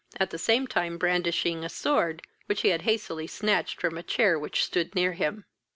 at 0.19 0.31
the 0.31 0.39
same 0.39 0.65
time 0.65 0.97
brandishing 0.97 1.63
a 1.63 1.69
sword, 1.69 2.23
which 2.47 2.61
he 2.61 2.69
had 2.69 2.81
hastily 2.81 3.27
snatched 3.27 3.79
from 3.79 3.99
a 3.99 4.01
chair 4.01 4.39
which 4.39 4.63
stood 4.63 4.95
near 4.95 5.11
him. 5.13 5.45